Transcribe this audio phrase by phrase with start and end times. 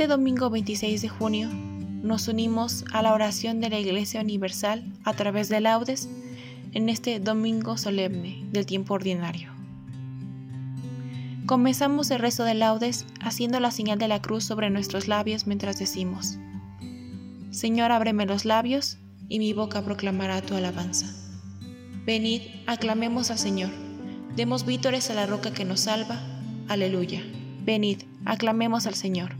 [0.00, 5.12] Este domingo 26 de junio nos unimos a la oración de la Iglesia Universal a
[5.12, 6.08] través de laudes
[6.72, 9.50] en este domingo solemne del tiempo ordinario.
[11.44, 15.78] Comenzamos el rezo de laudes haciendo la señal de la cruz sobre nuestros labios mientras
[15.78, 16.38] decimos,
[17.50, 18.96] Señor, ábreme los labios
[19.28, 21.14] y mi boca proclamará tu alabanza.
[22.06, 23.70] Venid, aclamemos al Señor,
[24.34, 26.18] demos vítores a la roca que nos salva.
[26.68, 27.22] Aleluya.
[27.66, 29.39] Venid, aclamemos al Señor.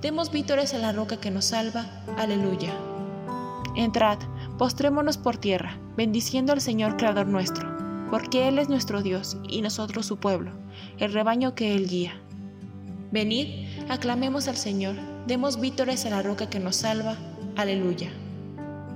[0.00, 1.86] demos vítores a la roca que nos salva.
[2.16, 2.72] Aleluya.
[3.76, 4.18] Entrad,
[4.58, 7.68] postrémonos por tierra, bendiciendo al Señor Creador nuestro,
[8.10, 10.52] porque Él es nuestro Dios y nosotros su pueblo,
[10.98, 12.12] el rebaño que Él guía.
[13.10, 17.16] Venid, aclamemos al Señor, demos vítores a la roca que nos salva.
[17.56, 18.10] Aleluya.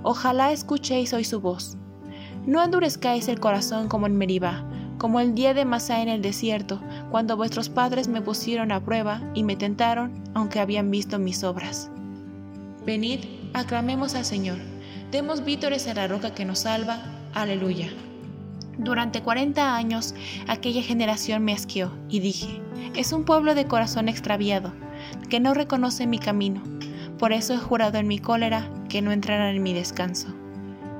[0.02, 1.76] Ojalá escuchéis hoy su voz.
[2.46, 4.64] No endurezcáis el corazón como en Meribá,
[4.98, 6.80] como el día de Masá en el desierto,
[7.12, 11.90] cuando vuestros padres me pusieron a prueba y me tentaron, aunque habían visto mis obras.
[12.86, 13.20] Venid,
[13.52, 14.56] aclamemos al Señor,
[15.10, 17.02] demos vítores a la roca que nos salva.
[17.34, 17.90] Aleluya.
[18.78, 20.14] Durante cuarenta años
[20.48, 22.62] aquella generación me asqueó y dije,
[22.96, 24.72] es un pueblo de corazón extraviado,
[25.28, 26.62] que no reconoce mi camino.
[27.18, 30.28] Por eso he jurado en mi cólera que no entrarán en mi descanso.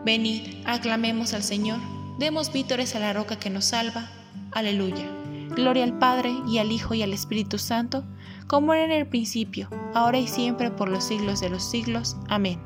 [0.05, 1.79] Venid, aclamemos al Señor,
[2.19, 4.11] Demos vítores a la roca que nos salva.
[4.53, 5.22] Aleluya.
[5.55, 8.05] Gloria al Padre y al Hijo y al Espíritu Santo,
[8.47, 12.17] como era en el principio, ahora y siempre, por los siglos de los siglos.
[12.29, 12.59] Amén.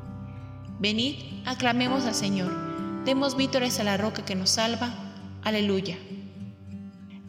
[0.79, 1.15] Venid,
[1.45, 2.51] aclamemos al Señor.
[3.03, 4.93] Demos vítores a la roca que nos salva.
[5.43, 5.97] Aleluya.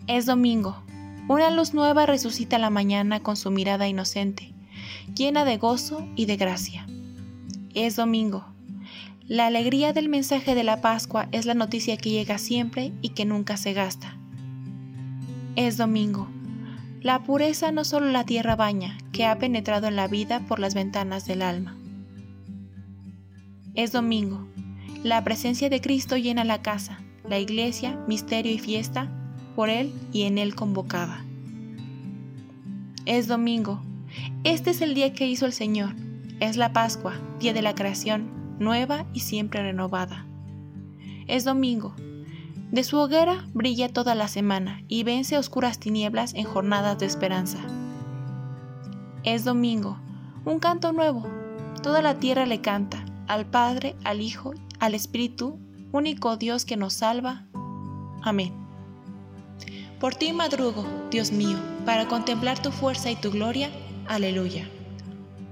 [0.06, 0.82] Es domingo.
[1.28, 4.54] Una luz nueva resucita la mañana con su mirada inocente,
[5.14, 6.86] llena de gozo y de gracia.
[7.74, 8.46] Es domingo.
[9.26, 13.26] La alegría del mensaje de la Pascua es la noticia que llega siempre y que
[13.26, 14.16] nunca se gasta.
[15.58, 16.28] Es domingo.
[17.00, 20.72] La pureza no solo la tierra baña, que ha penetrado en la vida por las
[20.72, 21.76] ventanas del alma.
[23.74, 24.46] Es domingo.
[25.02, 29.10] La presencia de Cristo llena la casa, la iglesia, misterio y fiesta,
[29.56, 31.24] por Él y en Él convocada.
[33.04, 33.82] Es domingo.
[34.44, 35.96] Este es el día que hizo el Señor.
[36.38, 40.24] Es la Pascua, día de la creación, nueva y siempre renovada.
[41.26, 41.96] Es domingo.
[42.70, 47.58] De su hoguera brilla toda la semana y vence oscuras tinieblas en jornadas de esperanza.
[49.24, 49.98] Es domingo.
[50.44, 51.26] Un canto nuevo.
[51.82, 55.58] Toda la tierra le canta, al Padre, al Hijo, al Espíritu,
[55.92, 57.44] único Dios que nos salva.
[58.22, 58.52] Amén.
[60.00, 63.70] Por ti madrugo, Dios mío, para contemplar tu fuerza y tu gloria.
[64.06, 64.68] Aleluya.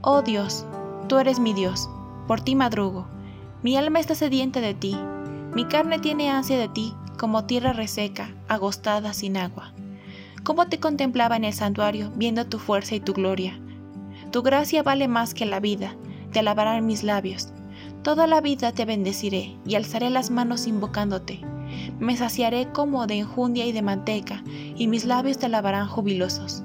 [0.02, 0.64] Oh Dios,
[1.08, 1.88] tú eres mi Dios
[2.26, 3.06] por ti madrugo.
[3.62, 4.96] Mi alma está sedienta de ti,
[5.54, 9.72] mi carne tiene ansia de ti, como tierra reseca, agostada sin agua.
[10.44, 13.58] ¿Cómo te contemplaba en el santuario, viendo tu fuerza y tu gloria?
[14.30, 15.96] Tu gracia vale más que la vida,
[16.32, 17.48] te alabarán mis labios.
[18.02, 21.40] Toda la vida te bendeciré y alzaré las manos invocándote.
[21.98, 24.44] Me saciaré como de enjundia y de manteca,
[24.76, 26.62] y mis labios te alabarán jubilosos.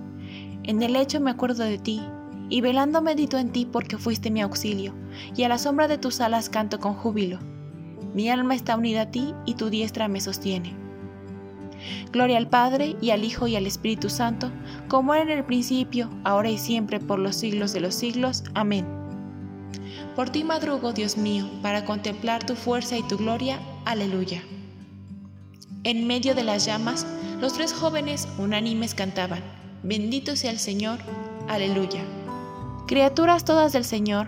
[0.63, 2.01] En el lecho me acuerdo de ti,
[2.49, 4.93] y velando medito en ti porque fuiste mi auxilio,
[5.35, 7.39] y a la sombra de tus alas canto con júbilo.
[8.13, 10.75] Mi alma está unida a ti y tu diestra me sostiene.
[12.11, 14.51] Gloria al Padre y al Hijo y al Espíritu Santo,
[14.87, 18.43] como era en el principio, ahora y siempre, por los siglos de los siglos.
[18.53, 18.85] Amén.
[20.15, 23.59] Por ti madrugo, Dios mío, para contemplar tu fuerza y tu gloria.
[23.85, 24.43] Aleluya.
[25.83, 27.07] En medio de las llamas,
[27.39, 29.41] los tres jóvenes unánimes cantaban,
[29.83, 30.99] Bendito sea el Señor.
[31.47, 32.03] Aleluya.
[32.85, 34.27] Criaturas todas del Señor,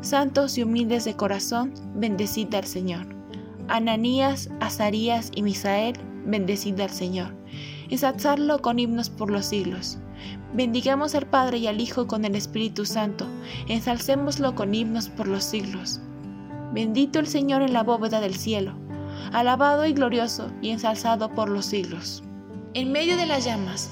[0.00, 3.06] Santos y humildes de corazón, bendecida al Señor.
[3.66, 7.34] Ananías, Azarías y Misael, bendecida al Señor.
[7.90, 9.98] Ensalzarlo con himnos por los siglos.
[10.54, 13.26] Bendigamos al Padre y al Hijo con el Espíritu Santo.
[13.66, 16.00] Ensalcémoslo con himnos por los siglos.
[16.72, 18.74] Bendito el Señor en la bóveda del cielo,
[19.32, 22.22] alabado y glorioso y ensalzado por los siglos.
[22.74, 23.90] En medio de las llamas,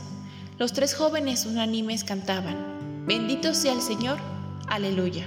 [0.59, 2.77] los tres jóvenes unánimes cantaban,
[3.07, 4.19] Bendito sea el Señor,
[4.69, 5.27] aleluya.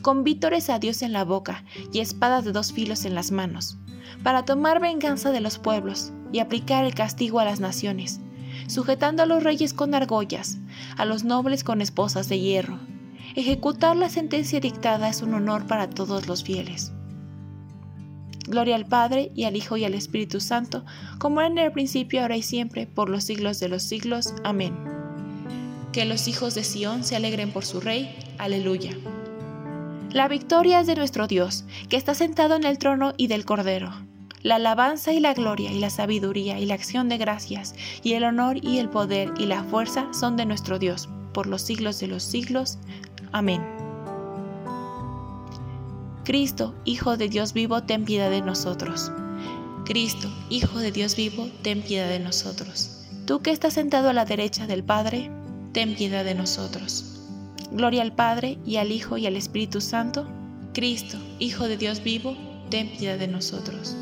[0.00, 3.78] con vítores a Dios en la boca y espadas de dos filos en las manos,
[4.22, 8.20] para tomar venganza de los pueblos y aplicar el castigo a las naciones,
[8.66, 10.58] sujetando a los reyes con argollas,
[10.96, 12.78] a los nobles con esposas de hierro.
[13.34, 16.92] Ejecutar la sentencia dictada es un honor para todos los fieles.
[18.46, 20.84] Gloria al Padre y al Hijo y al Espíritu Santo,
[21.18, 24.34] como era en el principio, ahora y siempre, por los siglos de los siglos.
[24.44, 24.74] Amén.
[25.92, 28.14] Que los hijos de Sión se alegren por su Rey.
[28.38, 28.96] Aleluya.
[30.12, 33.90] La victoria es de nuestro Dios, que está sentado en el trono y del Cordero.
[34.42, 38.24] La alabanza y la gloria y la sabiduría y la acción de gracias y el
[38.24, 42.08] honor y el poder y la fuerza son de nuestro Dios, por los siglos de
[42.08, 42.78] los siglos.
[43.32, 43.62] Amén.
[46.24, 49.10] Cristo, Hijo de Dios vivo, ten piedad de nosotros.
[49.86, 53.06] Cristo, Hijo de Dios vivo, ten piedad de nosotros.
[53.24, 55.30] Tú que estás sentado a la derecha del Padre,
[55.72, 57.21] ten piedad de nosotros.
[57.72, 60.28] Gloria al Padre y al Hijo y al Espíritu Santo.
[60.74, 62.36] Cristo, Hijo de Dios vivo,
[62.68, 63.96] ten piedad de nosotros.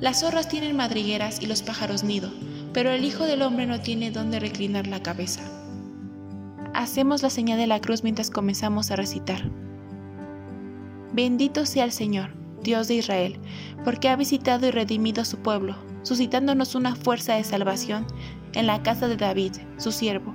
[0.00, 2.32] Las zorras tienen madrigueras y los pájaros nido,
[2.72, 5.42] pero el Hijo del Hombre no tiene dónde reclinar la cabeza.
[6.74, 9.48] Hacemos la señal de la cruz mientras comenzamos a recitar.
[11.12, 12.30] Bendito sea el Señor,
[12.64, 13.38] Dios de Israel,
[13.84, 18.04] porque ha visitado y redimido a su pueblo, suscitándonos una fuerza de salvación
[18.54, 20.34] en la casa de David, su siervo,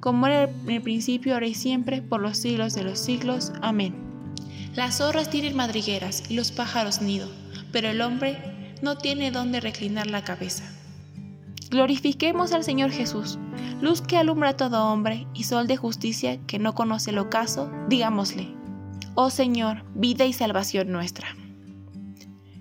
[0.00, 3.52] como era en el principio, ahora y siempre, por los siglos de los siglos.
[3.62, 3.94] Amén.
[4.74, 7.28] Las zorras tienen madrigueras y los pájaros nido,
[7.72, 8.38] pero el hombre
[8.82, 10.64] no tiene dónde reclinar la cabeza.
[11.70, 13.38] Glorifiquemos al Señor Jesús,
[13.80, 17.70] luz que alumbra a todo hombre y sol de justicia que no conoce el ocaso,
[17.88, 18.48] digámosle,
[19.14, 21.28] Oh Señor, vida y salvación nuestra.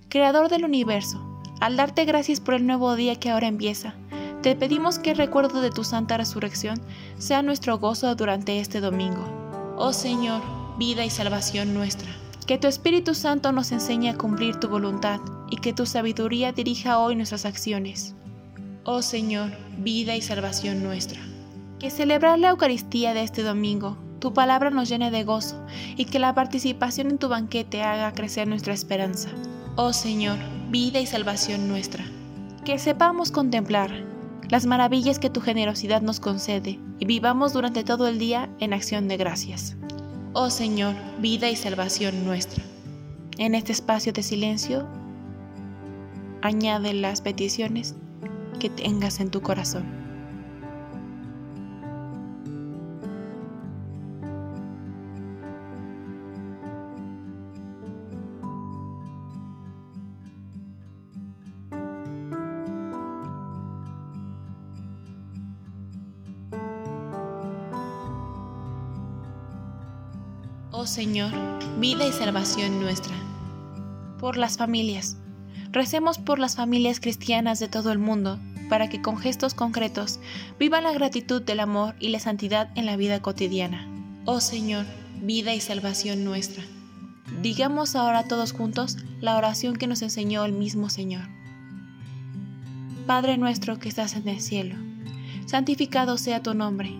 [0.09, 3.95] Creador del universo, al darte gracias por el nuevo día que ahora empieza,
[4.41, 6.79] te pedimos que el recuerdo de tu santa resurrección
[7.17, 9.25] sea nuestro gozo durante este domingo.
[9.77, 10.41] Oh Señor,
[10.77, 12.09] vida y salvación nuestra.
[12.47, 15.19] Que tu Espíritu Santo nos enseñe a cumplir tu voluntad
[15.51, 18.15] y que tu sabiduría dirija hoy nuestras acciones.
[18.85, 21.19] Oh Señor, vida y salvación nuestra.
[21.77, 25.61] Que celebrar la Eucaristía de este domingo, tu palabra nos llene de gozo
[25.97, 29.29] y que la participación en tu banquete haga crecer nuestra esperanza.
[29.75, 30.37] Oh Señor,
[30.69, 32.05] vida y salvación nuestra.
[32.65, 33.91] Que sepamos contemplar
[34.49, 39.07] las maravillas que tu generosidad nos concede y vivamos durante todo el día en acción
[39.07, 39.77] de gracias.
[40.33, 42.63] Oh Señor, vida y salvación nuestra.
[43.37, 44.87] En este espacio de silencio,
[46.41, 47.95] añade las peticiones
[48.59, 49.98] que tengas en tu corazón.
[70.89, 71.31] Señor,
[71.79, 73.13] vida y salvación nuestra.
[74.19, 75.17] Por las familias.
[75.71, 80.19] Recemos por las familias cristianas de todo el mundo, para que con gestos concretos
[80.57, 83.87] vivan la gratitud del amor y la santidad en la vida cotidiana.
[84.25, 84.87] Oh Señor,
[85.21, 86.63] vida y salvación nuestra.
[87.43, 91.29] Digamos ahora todos juntos la oración que nos enseñó el mismo Señor.
[93.05, 94.75] Padre nuestro que estás en el cielo,
[95.45, 96.91] santificado sea tu nombre.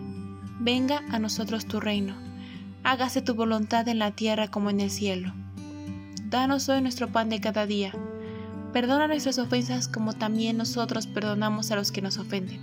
[0.60, 2.29] Venga a nosotros tu reino
[2.82, 5.32] hágase tu voluntad en la tierra como en el cielo.
[6.24, 7.92] Danos hoy nuestro pan de cada día.
[8.72, 12.60] Perdona nuestras ofensas como también nosotros perdonamos a los que nos ofenden.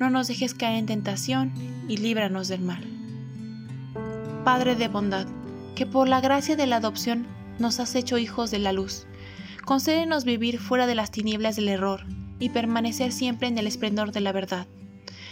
[0.00, 1.52] No nos dejes caer en tentación
[1.88, 2.82] y líbranos del mal.
[4.44, 5.26] Padre de bondad,
[5.76, 7.26] que por la gracia de la adopción
[7.58, 9.06] nos has hecho hijos de la luz,
[9.64, 12.04] concédenos vivir fuera de las tinieblas del error
[12.40, 14.66] y permanecer siempre en el esplendor de la verdad